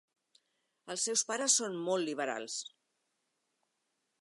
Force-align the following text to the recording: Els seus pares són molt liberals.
Els 0.93 1.03
seus 1.09 1.23
pares 1.31 1.57
són 1.61 1.77
molt 1.89 2.07
liberals. 2.09 2.57